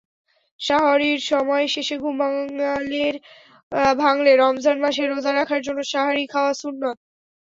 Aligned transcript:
সাহরির 0.59 1.19
সময় 1.23 1.65
শেষে 1.67 1.95
ঘুম 1.97 2.15
ভাঙলেরমজান 3.99 4.77
মাসে 4.83 5.03
রোজা 5.05 5.31
রাখার 5.33 5.61
জন্য 5.63 5.79
সাহরি 5.91 6.23
খাওয়া 6.33 6.53
সুন্নত। 6.61 6.97